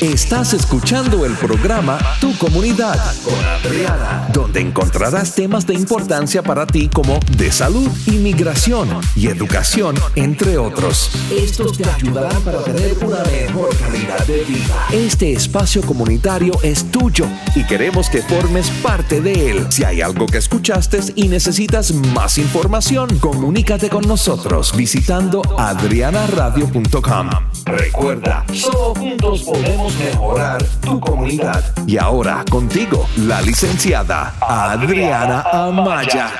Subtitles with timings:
[0.00, 6.90] Estás escuchando el programa Tu Comunidad con Adriana, donde encontrarás temas de importancia para ti
[6.92, 11.10] como de salud, inmigración y educación, entre otros.
[11.30, 14.86] Estos te ayudarán para tener una mejor calidad de vida.
[14.92, 19.66] Este espacio comunitario es tuyo y queremos que formes parte de él.
[19.70, 27.30] Si hay algo que escuchaste y necesitas más información, comunícate con nosotros visitando adrianaradio.com.
[27.64, 31.64] Recuerda, solo juntos podemos mejorar tu comunidad.
[31.86, 36.32] Y ahora contigo, la licenciada Adriana Amaya.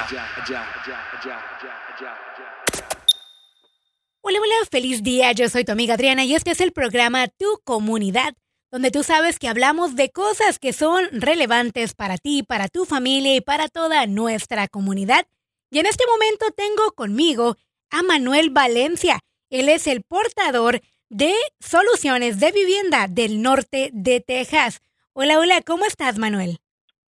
[4.20, 5.32] Hola, hola, feliz día.
[5.32, 8.34] Yo soy tu amiga Adriana y este es el programa Tu Comunidad,
[8.72, 13.36] donde tú sabes que hablamos de cosas que son relevantes para ti, para tu familia
[13.36, 15.26] y para toda nuestra comunidad.
[15.70, 17.56] Y en este momento tengo conmigo
[17.90, 19.20] a Manuel Valencia.
[19.48, 24.80] Él es el portador de Soluciones de Vivienda del Norte de Texas.
[25.12, 26.59] Hola, hola, ¿cómo estás, Manuel?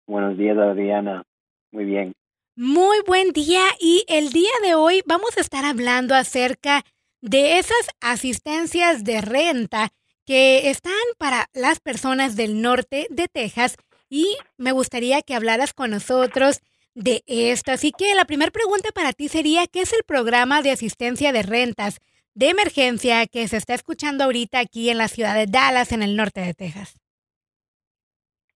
[0.08, 1.24] Buenos días, Adriana.
[1.72, 2.14] Muy bien.
[2.56, 6.84] Muy buen día y el día de hoy vamos a estar hablando acerca
[7.22, 9.92] de esas asistencias de renta
[10.26, 13.78] que están para las personas del norte de Texas
[14.10, 16.62] y me gustaría que hablaras con nosotros
[16.94, 17.72] de esto.
[17.72, 21.44] Así que la primera pregunta para ti sería, ¿qué es el programa de asistencia de
[21.44, 22.00] rentas?
[22.36, 26.16] De emergencia que se está escuchando ahorita aquí en la ciudad de Dallas, en el
[26.16, 27.00] norte de Texas.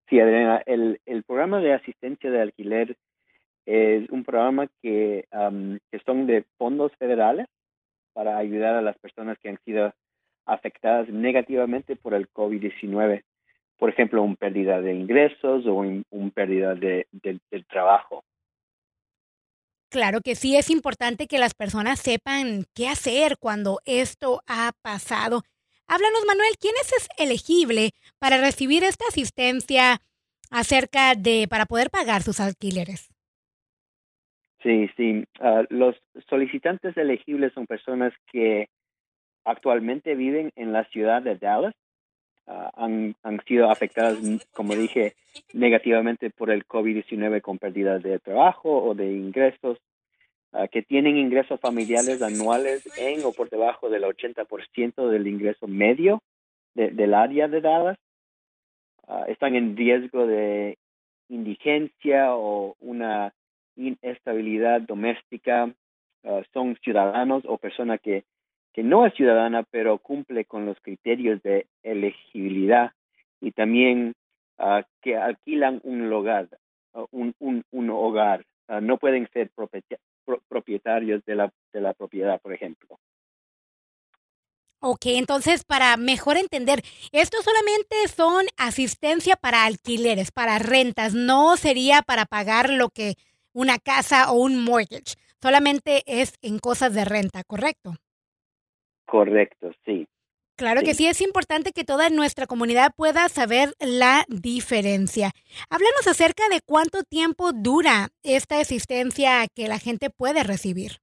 [0.10, 2.98] Sí, Adriana, el, el programa de asistencia de alquiler
[3.66, 5.26] es un programa que,
[5.92, 7.48] que son de fondos federales
[8.14, 9.94] para ayudar a las personas que han sido
[10.46, 13.24] afectadas negativamente por el COVID-19.
[13.78, 18.24] Por ejemplo, una pérdida de ingresos o un pérdida de, del trabajo.
[19.90, 25.42] Claro que sí, es importante que las personas sepan qué hacer cuando esto ha pasado.
[25.88, 30.00] Háblanos, Manuel, ¿quién es elegible para recibir esta asistencia
[30.52, 33.10] acerca de, para poder pagar sus alquileres?
[34.62, 35.24] Sí, sí.
[35.40, 35.96] Ah, los
[36.30, 38.68] solicitantes elegibles son personas que
[39.46, 41.74] actualmente viven en la ciudad de Dallas.
[42.46, 44.18] Ah, han, han, sido afectadas,
[44.52, 45.14] como dije,
[45.54, 49.78] negativamente por el COVID-19 con pérdidas de trabajo o de ingresos,
[50.54, 56.22] uh, que tienen ingresos familiares anuales en o por debajo del 80% del ingreso medio
[56.76, 57.98] de, del área de Dallas.
[59.08, 60.78] Uh, están en riesgo de
[61.30, 63.34] indigencia o una
[63.76, 65.74] inestabilidad doméstica.
[66.54, 68.24] son ciudadanos o personas que
[68.74, 72.92] que no es ciudadana, pero cumple con los criterios de elegibilidad
[73.42, 74.14] y también
[74.58, 76.48] uh, que alquilan un hogar,
[76.94, 77.34] uh, un,
[77.72, 78.46] un, hogar.
[78.68, 79.50] Uh, no pueden ser
[80.48, 83.00] propietarios de la, de la propiedad, por ejemplo.
[84.82, 86.80] Ok, entonces para mejor entender,
[87.12, 93.16] esto solamente son asistencia para alquileres, para rentas, no sería para pagar lo que
[93.52, 97.96] una casa o un mortgage, solamente es en cosas de renta, ¿correcto?
[99.06, 100.08] Correcto, sí.
[100.60, 105.32] Claro que sí, es importante que toda nuestra comunidad pueda saber la diferencia.
[105.70, 111.00] Háblanos acerca de cuánto tiempo dura esta asistencia que la gente puede recibir.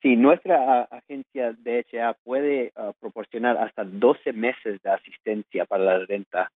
[0.00, 6.50] Sí, nuestra agencia DHA puede uh, proporcionar hasta 12 meses de asistencia para la renta,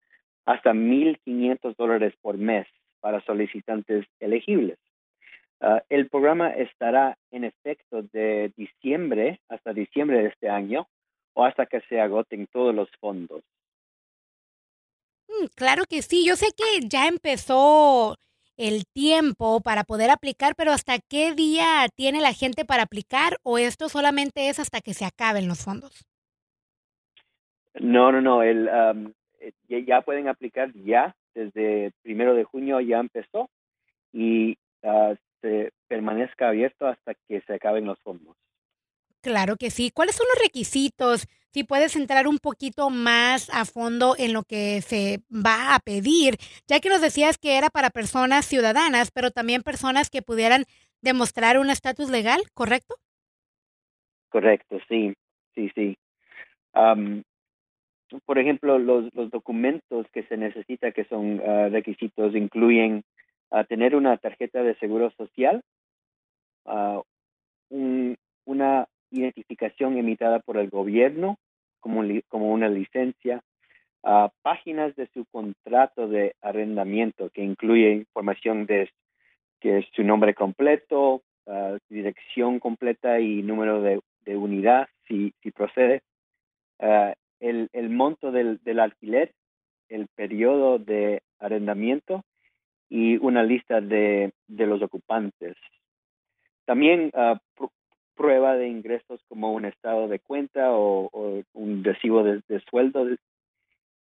[0.46, 2.68] hasta 1.500 dólares por mes
[3.00, 4.78] para solicitantes elegibles.
[5.60, 10.88] Uh, el programa estará en efecto de diciembre hasta diciembre de este año
[11.34, 13.42] o hasta que se agoten todos los fondos.
[15.28, 18.16] Mm, claro que sí, yo sé que ya empezó
[18.56, 23.58] el tiempo para poder aplicar, pero ¿hasta qué día tiene la gente para aplicar o
[23.58, 26.04] esto solamente es hasta que se acaben los fondos?
[27.74, 29.12] No, no, no, el, um,
[29.68, 33.48] ya pueden aplicar ya, desde primero de junio ya empezó
[34.12, 38.36] y uh, se permanezca abierto hasta que se acaben los fondos.
[39.22, 39.90] Claro que sí.
[39.94, 41.26] ¿Cuáles son los requisitos?
[41.52, 46.36] Si puedes entrar un poquito más a fondo en lo que se va a pedir,
[46.66, 50.64] ya que nos decías que era para personas ciudadanas, pero también personas que pudieran
[51.02, 52.94] demostrar un estatus legal, ¿correcto?
[54.30, 55.12] Correcto, sí,
[55.54, 55.98] sí, sí.
[58.24, 63.02] por ejemplo, los, los documentos que se necesita, que son ah, requisitos, incluyen
[63.50, 65.62] a tener una tarjeta de seguro social,
[68.44, 71.38] una identificación emitida por el gobierno
[71.80, 73.42] como, como una licencia,
[74.42, 78.90] páginas de su contrato de arrendamiento que incluye información de
[79.60, 81.22] que es su nombre completo,
[81.88, 84.00] dirección completa y número de,
[84.36, 86.02] unidad si, si procede,
[87.40, 89.32] el, el monto del, del alquiler,
[89.88, 92.22] el periodo de arrendamiento
[92.90, 95.56] y una lista de, de los ocupantes.
[96.66, 97.40] También ah,
[98.14, 103.06] prueba de ingresos como un estado de cuenta o, un recibo de, sueldo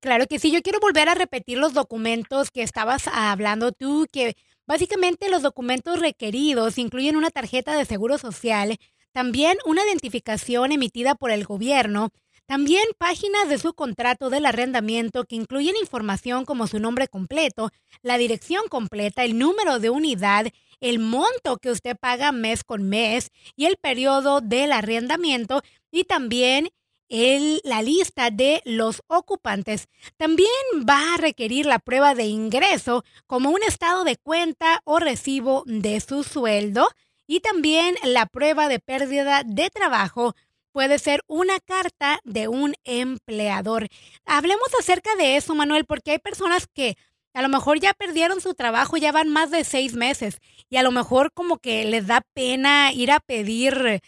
[0.01, 4.35] Claro que sí, yo quiero volver a repetir los documentos que estabas hablando tú, que
[4.69, 8.77] básicamente los documentos requeridos incluyen una tarjeta de seguro social,
[9.13, 12.11] también una identificación emitida por el gobierno,
[12.47, 17.71] también páginas de su contrato del arrendamiento que incluyen información como su nombre completo,
[18.03, 20.47] la dirección completa, el número de unidad,
[20.81, 26.69] el monto que usted paga mes con mes y el periodo del arrendamiento y también
[27.09, 29.89] el, la lista de los ocupantes.
[30.17, 30.49] También
[30.89, 36.01] va a requerir la prueba de ingreso como un estado de cuenta o recibo de
[36.01, 36.89] su sueldo
[37.27, 40.35] y también la prueba de pérdida de trabajo
[40.73, 43.89] puede ser una carta de un empleador.
[44.25, 46.97] Hablemos acerca de eso, Manuel, porque hay personas que
[47.35, 50.39] a lo mejor ya perdieron su trabajo, ya van más de seis meses
[50.71, 54.01] y a lo mejor como que les da pena ir a pedir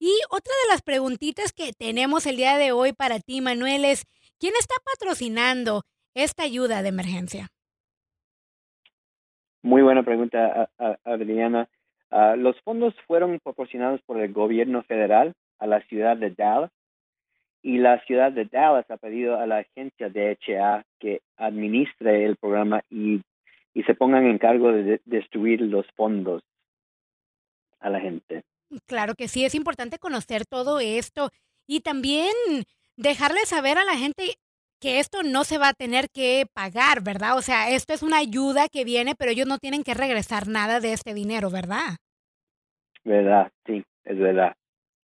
[0.00, 4.06] y otra de las preguntitas que tenemos el día de hoy para ti, Manuel, es,
[4.38, 5.82] ¿quién está patrocinando
[6.14, 7.48] esta ayuda de emergencia?
[9.62, 10.70] Muy buena pregunta,
[11.04, 11.68] Adriana.
[12.10, 16.70] Ah, los fondos fueron proporcionados por el gobierno federal a la ciudad de Dallas
[17.62, 22.82] y la ciudad de Dallas ha pedido a la agencia DHA que administre el programa
[22.88, 23.20] y,
[23.74, 26.42] y se pongan en cargo de destruir los fondos
[27.80, 28.44] a la gente.
[28.86, 31.30] Claro que sí, es importante conocer todo esto
[31.66, 32.32] y también
[32.96, 34.36] dejarle saber a la gente
[34.80, 37.36] que esto no se va a tener que pagar, ¿verdad?
[37.36, 40.80] O sea, esto es una ayuda que viene, pero ellos no tienen que regresar nada
[40.80, 41.96] de este dinero, ¿verdad?
[43.04, 44.54] Verdad, sí, es verdad.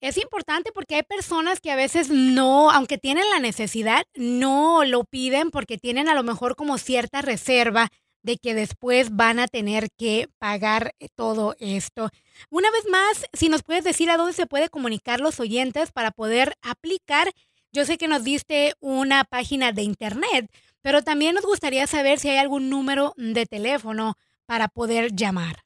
[0.01, 5.05] Es importante porque hay personas que a veces no, aunque tienen la necesidad, no lo
[5.05, 7.89] piden porque tienen a lo mejor como cierta reserva
[8.27, 12.09] de que después van a tener que pagar eh, todo esto.
[12.51, 16.11] Una vez más, si nos puedes decir a dónde se puede comunicar los oyentes para
[16.11, 17.29] poder aplicar.
[17.73, 20.51] Yo sé que nos diste una página de internet,
[20.83, 24.15] pero también nos gustaría saber si hay algún número de teléfono
[24.45, 25.57] para poder llamar.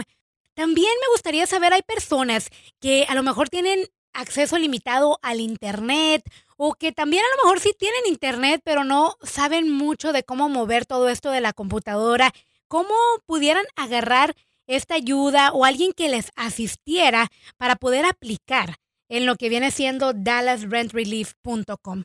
[0.54, 2.48] También me gustaría saber, hay personas
[2.80, 3.84] que a lo mejor tienen
[4.14, 6.22] acceso limitado al internet
[6.56, 10.48] o que también a lo mejor sí tienen internet pero no saben mucho de cómo
[10.48, 12.32] mover todo esto de la computadora.
[12.66, 12.94] ¿Cómo
[13.26, 14.34] pudieran agarrar
[14.66, 20.12] esta ayuda o alguien que les asistiera para poder aplicar en lo que viene siendo
[20.12, 22.02] dallasrentrelief.com.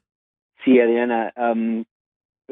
[0.63, 1.33] Sí, Adriana,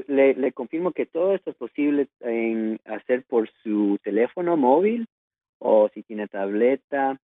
[0.08, 5.08] le, confirmo que todo esto es posible en hacer por su teléfono móvil
[5.60, 7.18] o si tiene tableta.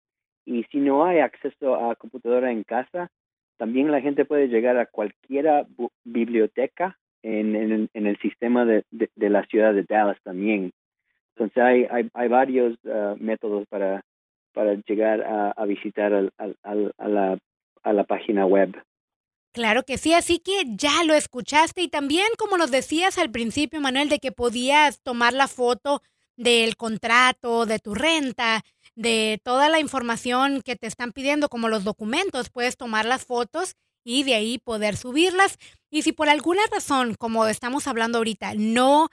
[0.46, 3.10] Y si no hay acceso a computadora en casa,
[3.58, 5.66] también la gente puede llegar a cualquier
[6.04, 8.84] biblioteca en, el sistema de,
[9.16, 10.72] la ciudad de Dallas también.
[11.36, 14.04] Entonces hay, hay, varios ah, métodos para
[14.56, 17.38] para llegar a, visitar a, la,
[17.84, 18.74] a la página web.
[19.54, 23.80] Claro que sí, así que ya lo escuchaste y también como nos decías al principio,
[23.80, 26.02] Manuel, de que podías tomar la foto
[26.36, 28.64] del contrato, de tu renta,
[28.96, 33.76] de toda la información que te están pidiendo, como los documentos, puedes tomar las fotos
[34.04, 35.58] y de ahí poder subirlas.
[35.90, 39.10] Y si por alguna razón, como estamos hablando ahorita, no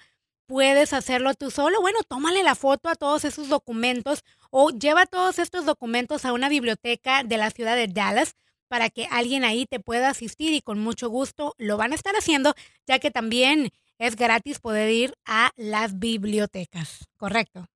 [0.46, 5.38] puedes hacerlo tú solo, bueno, tómale la foto a todos esos documentos o lleva todos
[5.38, 8.36] estos documentos a una biblioteca de la ciudad de Dallas
[8.68, 12.14] para que alguien ahí te pueda asistir y con mucho gusto lo van a estar
[12.14, 12.54] haciendo,
[12.86, 13.68] ya que también
[13.98, 17.66] es gratis poder ir a las bibliotecas, ¿correcto?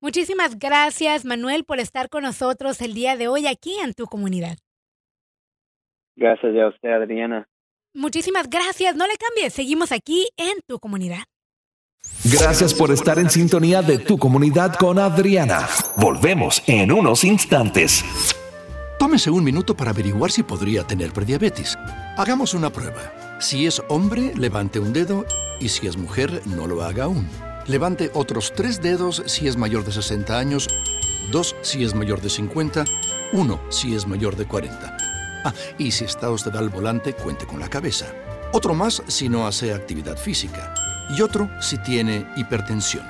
[0.00, 4.56] Muchísimas gracias, Manuel, por estar con nosotros el día de hoy aquí en tu comunidad.
[6.16, 7.48] Gracias a usted, Adriana.
[7.92, 11.24] Muchísimas gracias, no le cambies, seguimos aquí en tu comunidad.
[12.24, 15.68] Gracias por estar en sintonía de tu comunidad con Adriana.
[15.96, 18.04] Volvemos en unos instantes.
[18.98, 21.78] Tómese un minuto para averiguar si podría tener prediabetes.
[22.16, 23.38] Hagamos una prueba.
[23.40, 25.24] Si es hombre, levante un dedo
[25.60, 27.28] y si es mujer, no lo haga aún.
[27.66, 30.68] Levante otros tres dedos si es mayor de 60 años,
[31.30, 32.84] dos si es mayor de 50,
[33.32, 34.96] uno si es mayor de 40.
[35.44, 38.06] Ah, y si está usted al volante, cuente con la cabeza.
[38.52, 40.74] Otro más si no hace actividad física
[41.10, 43.04] y otro si tiene hipertensión.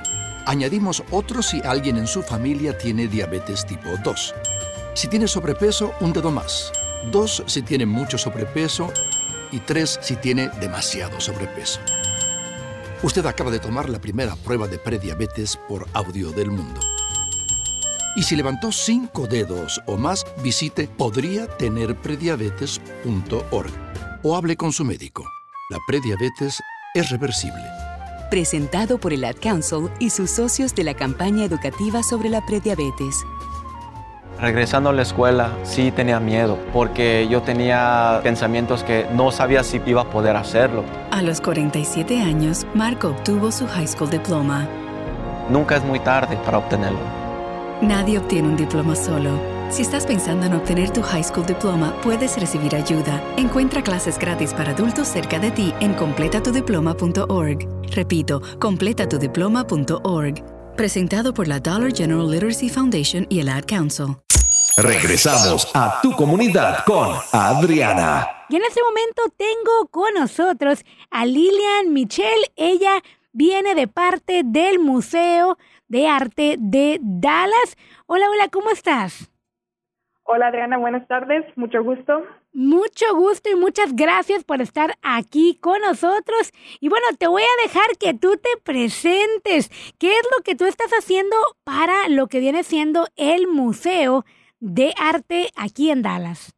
[0.47, 4.35] Añadimos otro si alguien en su familia tiene diabetes tipo 2.
[4.95, 6.73] Si tiene sobrepeso, un dedo más.
[7.13, 8.93] Dos si tiene mucho sobrepeso
[9.53, 11.79] y tres si tiene demasiado sobrepeso.
[13.03, 16.81] Usted acaba de tomar la primera prueba de prediabetes por audio del mundo.
[18.17, 23.71] Y si levantó cinco dedos o más, visite podriatenerprediabetes.org
[24.25, 25.25] o hable con su médico.
[25.71, 26.61] La prediabetes
[26.95, 27.88] es reversible
[28.31, 33.25] presentado por el Ad Council y sus socios de la campaña educativa sobre la prediabetes.
[34.41, 39.81] Regresando a la escuela, sí tenía miedo, porque yo tenía pensamientos que no sabía si
[39.85, 40.85] iba a poder hacerlo.
[41.11, 44.69] A los 47 años, Marco obtuvo su high school diploma.
[45.51, 47.01] Nunca es muy tarde para obtenerlo.
[47.83, 49.58] Nadie obtiene un diploma solo.
[49.71, 53.23] Si estás pensando en obtener tu high school diploma, puedes recibir ayuda.
[53.37, 57.69] Encuentra clases gratis para adultos cerca de ti en completatudiploma.org.
[57.95, 60.75] Repito, completatudiploma.org.
[60.75, 64.17] Presentado por la Dollar General Literacy Foundation y el Ad Council.
[64.79, 68.27] Regresamos a tu comunidad con Adriana.
[68.49, 72.51] Y en este momento tengo con nosotros a Lilian Michelle.
[72.57, 75.59] Ella viene de parte del Museo
[75.89, 77.77] de Arte de Dallas.
[78.07, 79.29] Hola, hola, ¿cómo estás?
[80.31, 82.23] Hola Adriana, buenas tardes, mucho gusto.
[82.53, 86.53] Mucho gusto y muchas gracias por estar aquí con nosotros.
[86.83, 89.71] Y bueno, te voy a dejar que tú te presentes.
[89.99, 94.27] ¿Qué es lo que tú estás haciendo para lo que viene siendo el Museo
[94.61, 96.55] de Arte aquí en Dallas?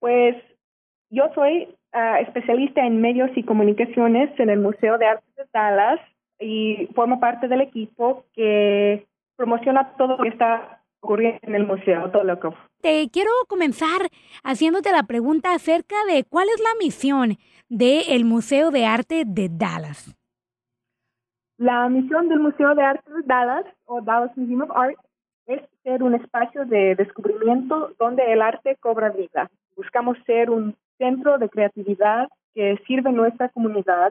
[0.00, 0.34] Pues
[1.10, 6.00] yo soy ah, especialista en medios y comunicaciones en el Museo de Arte de Dallas
[6.40, 12.48] y formo parte del equipo que promociona todo lo que está en el museo, que
[12.80, 14.08] Te quiero comenzar
[14.44, 17.36] haciéndote la pregunta acerca de cuál es la misión
[17.68, 20.14] del Museo de Arte de Dallas.
[21.56, 24.96] La misión del Museo de Arte de Dallas, o Dallas Museum of Art,
[25.46, 29.50] es ser un espacio de descubrimiento donde el arte cobra vida.
[29.76, 34.10] Buscamos ser un centro de creatividad que sirve nuestra comunidad.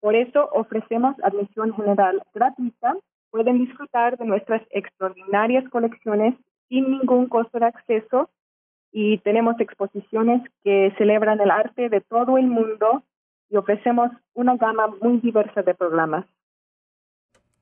[0.00, 2.96] Por eso ofrecemos admisión general gratuita
[3.34, 6.36] pueden disfrutar de nuestras extraordinarias colecciones
[6.68, 8.30] sin ningún costo de acceso
[8.92, 13.02] y tenemos exposiciones que celebran el arte de todo el mundo
[13.50, 16.26] y ofrecemos una gama muy diversa de programas.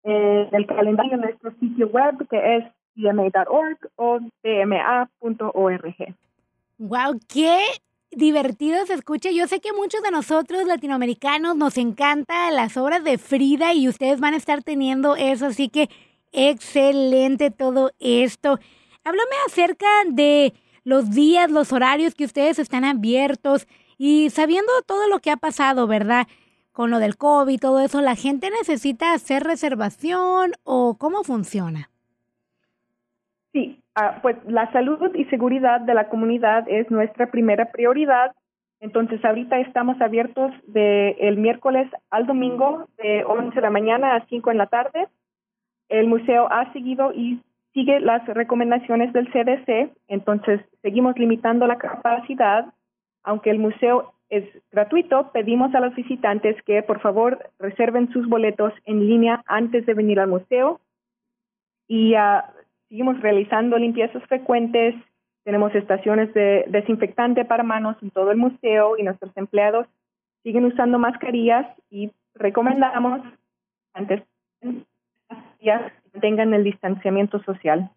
[0.03, 5.95] en el calendario de nuestro sitio web que es dma.org o dma.org.
[6.77, 7.19] ¡Wow!
[7.27, 7.57] ¡Qué
[8.17, 9.29] divertido se.
[9.31, 14.19] Yo sé que muchos de nosotros latinoamericanos nos encanta las obras de Frida y ustedes
[14.19, 15.89] van a estar teniendo eso, así que
[16.31, 18.59] excelente todo esto.
[19.03, 20.53] Háblame acerca de
[20.83, 25.87] los días, los horarios que ustedes están abiertos y sabiendo todo lo que ha pasado,
[25.87, 26.27] ¿verdad?
[26.71, 31.91] Con lo del COVID, todo eso, ¿la gente necesita hacer reservación o cómo funciona?
[33.53, 38.35] Sí, Ah, pues la salud y seguridad de la comunidad es nuestra primera prioridad.
[38.79, 44.23] Entonces, ahorita estamos abiertos de el miércoles al domingo de 11 de la mañana a
[44.27, 45.07] 5 en la tarde.
[45.89, 47.41] El museo ha seguido y
[47.73, 52.71] sigue las recomendaciones del CDC, entonces seguimos limitando la capacidad.
[53.23, 58.73] Aunque el museo es gratuito, pedimos a los visitantes que por favor reserven sus boletos
[58.85, 60.81] en línea antes de venir al museo.
[61.87, 62.41] Y uh,
[62.89, 64.95] seguimos realizando limpiezas frecuentes,
[65.43, 69.87] tenemos estaciones de desinfectante para manos en todo el museo y nuestros empleados
[70.43, 73.21] siguen usando mascarillas y recomendamos
[73.93, 74.23] antes
[74.61, 77.89] que tengan el distanciamiento social.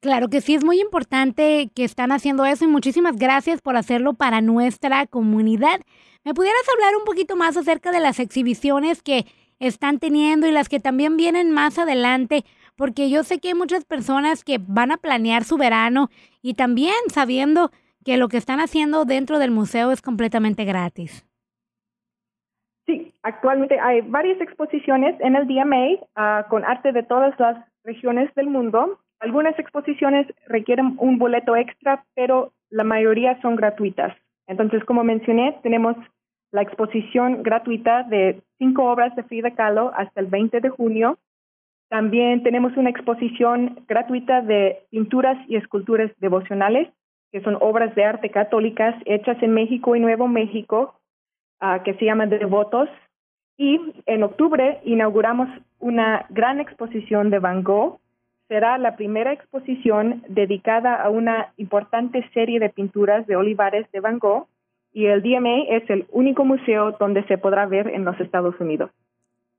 [0.00, 4.14] Claro que sí, es muy importante que están haciendo eso y muchísimas gracias por hacerlo
[4.14, 5.80] para nuestra comunidad.
[6.24, 9.26] ¿Me pudieras hablar un poquito más acerca de las exhibiciones que
[9.60, 12.44] están teniendo y las que también vienen más adelante?
[12.76, 16.08] Porque yo sé que hay muchas personas que van a planear su verano
[16.42, 17.70] y también sabiendo
[18.04, 21.26] que lo que están haciendo dentro del museo es completamente gratis.
[22.86, 28.34] Sí, actualmente hay varias exposiciones en el DMA ah, con arte de todas las regiones
[28.34, 28.98] del mundo.
[29.20, 34.16] Algunas exposiciones requieren un boleto extra, pero la mayoría son gratuitas.
[34.48, 35.96] Entonces, como mencioné, tenemos
[36.50, 41.18] la exposición gratuita de cinco obras de Frida Kahlo hasta el 20 de junio
[41.92, 46.88] También tenemos una exposición gratuita de pinturas y esculturas devocionales,
[47.30, 50.94] que son obras de arte católicas hechas en México y Nuevo México,
[51.60, 52.88] uh, que se llama Devotos.
[53.58, 55.50] Y en octubre inauguramos
[55.80, 57.98] una gran exposición de Van Gogh.
[58.48, 64.18] Será la primera exposición dedicada a una importante serie de pinturas de olivares de Van
[64.18, 64.46] Gogh
[64.94, 68.90] y el DMA es el único museo donde se podrá ver en los Estados Unidos.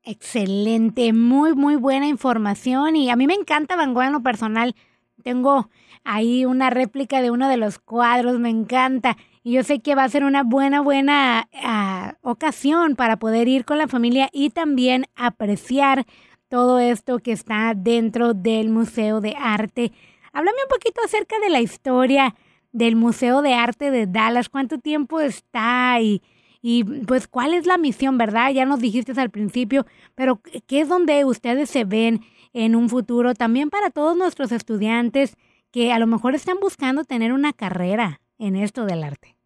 [0.06, 4.76] Excelente, muy, muy buena información y a mí me encanta Van Gogh en lo personal.
[5.22, 5.70] Tengo
[6.04, 9.16] ahí una réplica de uno de los cuadros, me encanta.
[9.42, 13.64] Y yo sé que va a ser una buena, buena ah, ocasión para poder ir
[13.64, 16.04] con la familia y también apreciar
[16.48, 19.90] todo esto que está dentro del Museo de Arte.
[20.34, 22.34] Háblame un poquito acerca de la historia
[22.72, 26.22] del Museo de Arte de Dallas, cuánto tiempo está y,
[26.66, 28.50] y pues cuál es la misión, ¿verdad?
[28.50, 32.20] Ya nos dijiste al principio, pero ¿qué es donde ustedes se ven
[32.54, 33.34] en un futuro?
[33.34, 35.36] También para todos nuestros estudiantes
[35.70, 39.36] que a lo mejor están buscando tener una carrera en esto del arte.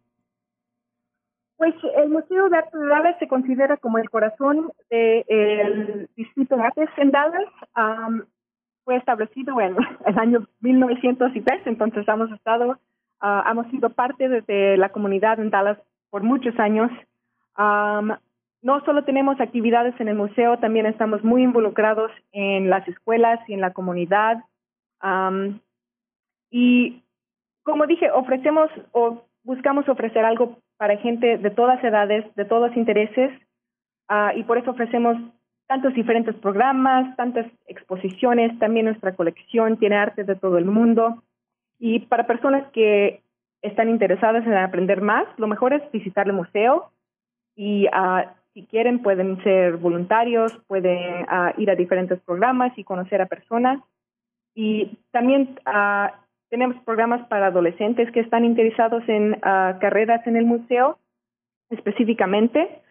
[1.57, 6.63] Pues el Museo de Arte de Dallas se considera como el corazón del Distrito de
[6.63, 7.49] Artes en Dallas.
[8.85, 12.79] fue establecido en el año 1903, entonces hemos estado
[13.21, 15.77] Uh, hemos sido parte de, la comunidad en Dallas
[16.09, 16.89] por muchos años.
[17.59, 23.53] No solo tenemos actividades en el museo, también estamos muy involucrados en las escuelas y
[23.53, 24.43] en la comunidad.
[26.51, 27.03] Y
[27.63, 33.31] como dije, ofrecemos o buscamos ofrecer algo para gente de todas edades, de todos intereses,
[34.09, 35.17] uh, y por eso ofrecemos
[35.67, 41.21] tantos diferentes programas, tantas exposiciones, también nuestra colección tiene arte de todo el mundo.
[41.77, 43.21] Y para personas que
[43.61, 46.91] están interesadas en aprender más, lo mejor es visitar el museo
[47.59, 53.21] y ah, si quieren pueden ser voluntarios, pueden ah, ir a diferentes programas y conocer
[53.21, 53.81] a personas.
[54.55, 56.07] Y también uh,
[56.49, 60.99] tenemos programas para adolescentes que están interesados en carreras en el museo
[61.69, 62.81] específicamente,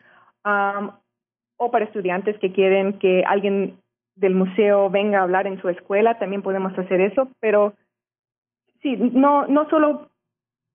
[0.45, 3.79] o para estudiantes que quieren que alguien
[4.17, 7.75] del museo venga a hablar en su escuela, también podemos hacer eso, pero
[8.83, 10.11] sí, no, no solo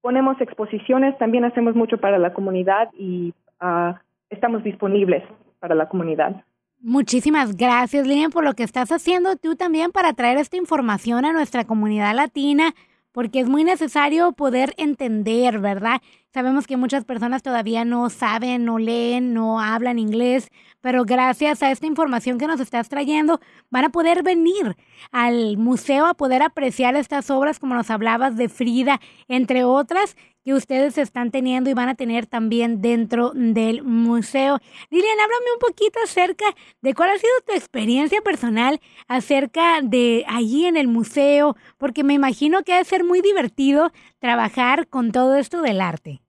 [0.02, 3.96] ponemos exposiciones, también hacemos mucho para la comunidad y uh,
[4.30, 5.24] estamos disponibles
[5.60, 6.44] para la comunidad.
[6.80, 11.32] Muchísimas gracias, Lilian, por lo que estás haciendo tú también para traer esta información a
[11.32, 12.76] nuestra comunidad latina,
[13.14, 16.02] porque es muy necesario poder entender, ¿verdad?
[16.34, 20.50] Sabemos que muchas personas todavía no saben, no leen, no hablan inglés,
[20.82, 24.76] pero gracias a esta información que nos estás trayendo, van a poder venir
[25.12, 30.54] al museo a poder apreciar estas obras como nos hablabas de Frida, entre otras, que
[30.54, 34.58] ustedes están teniendo y van a tener también dentro del museo.
[34.90, 36.46] Lilian, háblame un poquito acerca
[36.82, 42.14] de cuál ha sido tu experiencia personal acerca de allí en el museo, porque me
[42.14, 46.20] imagino que ha de ser muy divertido trabajar con todo esto del arte.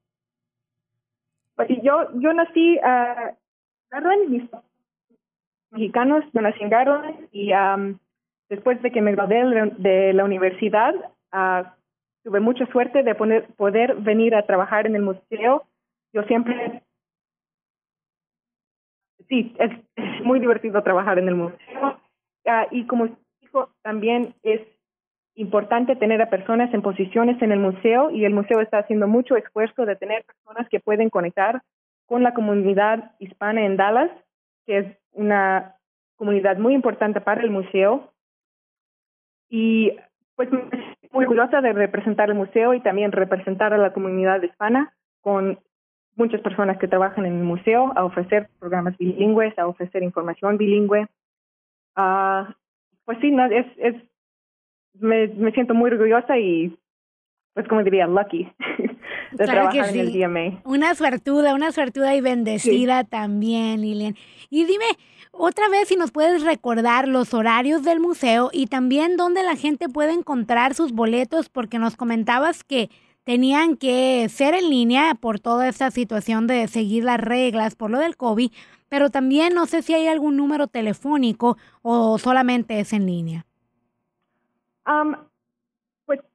[1.57, 3.35] Pues yo, yo nací a
[3.91, 4.43] Garland, mis
[5.71, 7.53] mexicanos, yo nací en Garland y
[8.49, 10.95] después de que me gradué de la universidad,
[11.33, 11.65] uh,
[12.25, 15.65] tuve mucha suerte de poner, poder venir a trabajar en el museo.
[16.13, 16.83] Yo siempre,
[19.29, 19.71] sí, es,
[20.25, 22.01] muy divertido trabajar en el museo.
[22.47, 23.09] Uh, y como
[23.41, 24.61] dijo, también es
[25.35, 29.37] importante tener a personas en posiciones en el museo y el museo está haciendo mucho
[29.37, 31.63] esfuerzo de tener personas que pueden conectar
[32.07, 34.11] con la comunidad hispana en Dallas,
[34.67, 35.77] que es una
[36.17, 38.13] comunidad muy importante para el museo.
[39.51, 39.93] Y
[40.37, 40.49] pues
[41.15, 45.59] muy orgullosa de representar el museo y también representar a la comunidad hispana con
[46.17, 51.07] muchas personas que trabajan en el museo a ofrecer programas bilingües, a ofrecer información bilingüe.
[51.97, 52.53] Uh,
[53.05, 53.95] pues sí, no, es, es
[54.95, 56.77] me, me siento muy orgullosa y
[57.55, 58.51] pues como diría, lucky
[59.37, 60.61] de trabajar en el DMA.
[60.65, 64.17] Una suertuda, una suertuda y bendecida también, Lilian.
[64.51, 64.87] Y dime,
[65.33, 69.89] otra vez si nos puedes recordar los horarios del museo y también dónde la gente
[69.89, 72.89] puede encontrar sus boletos, porque nos comentabas que
[73.25, 77.99] tenían que ser en línea por toda esta situación de seguir las reglas por lo
[77.99, 78.51] del COVID,
[78.89, 83.47] pero también no sé si hay algún número telefónico o solamente es en línea.
[84.87, 85.17] Um,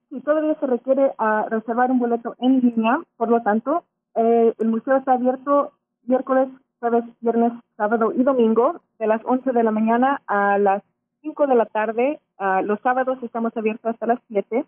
[0.10, 3.84] sí, todavía se requiere uh, reservar un boleto en línea, por lo tanto,
[4.16, 5.72] eh, el museo está abierto
[6.04, 10.84] miércoles, jueves, viernes, sábado y domingo, de las 11 de la mañana a las
[11.22, 12.20] 5 de la tarde.
[12.40, 14.66] Uh, los sábados estamos abiertos hasta las 7.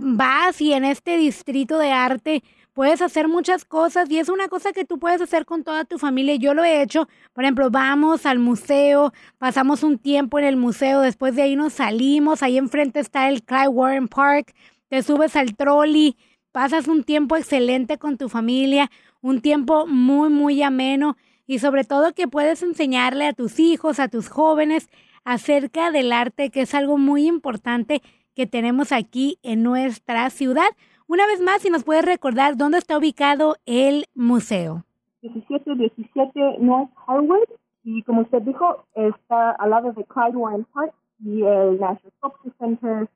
[0.00, 4.72] vas y en este distrito de arte puedes hacer muchas cosas y es una cosa
[4.72, 6.36] que tú puedes hacer con toda tu familia.
[6.36, 11.00] Yo lo he hecho, por ejemplo, vamos al museo, pasamos un tiempo en el museo,
[11.00, 14.54] después de ahí nos salimos, ahí enfrente está el Clyde Warren Park,
[14.88, 16.16] te subes al trolley,
[16.52, 18.90] pasas un tiempo excelente con tu familia,
[19.20, 21.16] un tiempo muy, muy ameno
[21.46, 24.88] y sobre todo que puedes enseñarle a tus hijos, a tus jóvenes
[25.24, 28.02] acerca del arte, que es algo muy importante
[28.40, 30.70] que tenemos aquí en nuestra ciudad.
[31.06, 34.82] Una vez más, si nos puedes recordar dónde está ubicado el museo.
[35.20, 37.50] 1717 North Harwood
[37.84, 43.08] y como usted dijo, está al lado de Clyde Park y el National Sculpture Center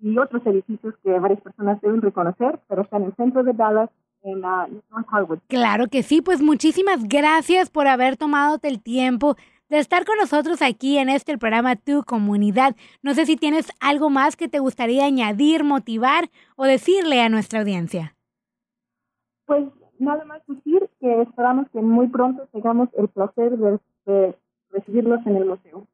[0.00, 3.90] y otros edificios que varias personas deben reconocer, pero está en el centro de Dallas,
[4.24, 5.38] en North Harwood.
[5.46, 9.36] Claro que sí, pues muchísimas gracias por haber tomado el tiempo
[9.72, 12.76] de estar con nosotros aquí en este programa Tu Comunidad.
[13.00, 17.60] No sé si tienes algo más que te gustaría añadir, motivar o decirle a nuestra
[17.60, 18.14] audiencia.
[19.46, 19.64] Pues
[19.98, 23.56] nada más decir que esperamos que muy pronto tengamos el placer
[24.04, 24.36] de,
[24.70, 25.86] recibirlos en el museo.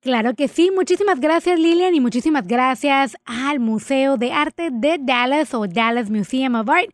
[0.00, 0.70] Claro que sí.
[0.74, 6.54] Muchísimas gracias Lilian y muchísimas gracias al Museo de Arte de Dallas o Dallas Museum
[6.54, 6.88] of Art.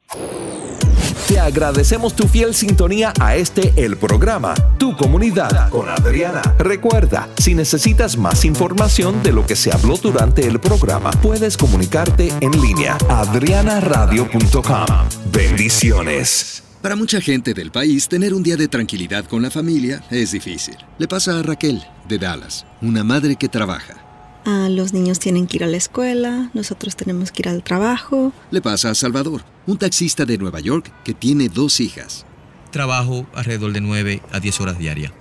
[1.26, 6.40] Te agradecemos tu fiel sintonía a este el programa, Tu Comunidad con Adriana.
[6.56, 12.32] Recuerda, si necesitas más información de lo que se habló durante el programa, puedes comunicarte
[12.40, 14.86] en línea adrianaradio.com.
[15.32, 16.62] Bendiciones.
[16.80, 20.76] Para mucha gente del país, tener un día de tranquilidad con la familia es difícil.
[20.98, 24.06] Le pasa a Raquel, de Dallas, una madre que trabaja
[24.48, 28.32] Ah, los niños tienen que ir a la escuela, nosotros tenemos que ir al trabajo.
[28.52, 32.24] Le pasa a Salvador, un taxista de Nueva York que tiene dos hijas.
[32.70, 35.12] Trabajo alrededor de 9 a 10 horas diarias.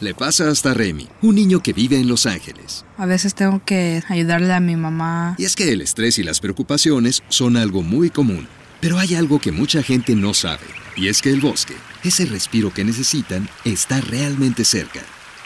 [0.00, 2.86] Le pasa hasta Remy, un niño que vive en Los Ángeles.
[2.96, 5.34] A veces tengo que ayudarle a mi mamá.
[5.36, 8.48] Y es que el estrés y las preocupaciones son algo muy común.
[8.80, 10.64] Pero hay algo que mucha gente no sabe,
[10.96, 15.00] y es que el bosque, ese respiro que necesitan, está realmente cerca.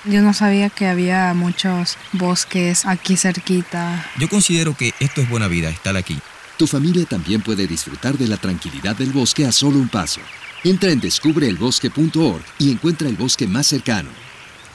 [0.05, 4.05] Yo no sabía que había muchos bosques aquí cerquita.
[4.19, 6.19] Yo considero que esto es buena vida, estar aquí.
[6.57, 10.21] Tu familia también puede disfrutar de la tranquilidad del bosque a solo un paso.
[10.65, 14.11] Entra en descubreelbosque.org y encuentra el bosque más cercano.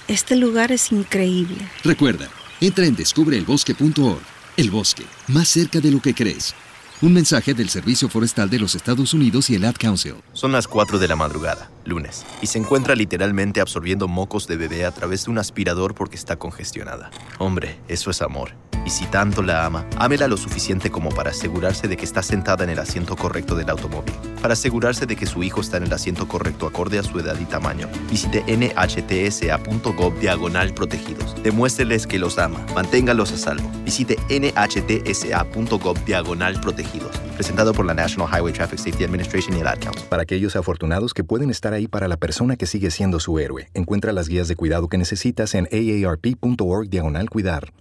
[0.07, 1.57] Este lugar es increíble.
[1.83, 2.29] Recuerda,
[2.61, 4.21] entra en descubreelbosque.org.
[4.55, 6.55] El bosque, más cerca de lo que crees.
[7.01, 10.15] Un mensaje del Servicio Forestal de los Estados Unidos y el Ad Council.
[10.33, 14.85] Son las 4 de la madrugada, lunes, y se encuentra literalmente absorbiendo mocos de bebé
[14.85, 17.09] a través de un aspirador porque está congestionada.
[17.39, 18.51] Hombre, eso es amor.
[18.85, 22.63] Y si tanto la ama, ámela lo suficiente como para asegurarse de que está sentada
[22.63, 24.13] en el asiento correcto del automóvil.
[24.41, 27.37] Para asegurarse de que su hijo está en el asiento correcto acorde a su edad
[27.37, 31.35] y tamaño, visite nhtsa.gov diagonal protegidos.
[31.43, 32.65] Demuéstreles que los ama.
[32.73, 33.69] Manténgalos a salvo.
[33.83, 37.17] Visite nhtsa.gov diagonal protegidos.
[37.35, 40.05] Presentado por la National Highway Traffic Safety Administration y el Ad Council.
[40.07, 43.69] Para aquellos afortunados que pueden estar ahí para la persona que sigue siendo su héroe,
[43.73, 47.73] encuentra las guías de cuidado que necesitas en aarp.org diagonal cuidar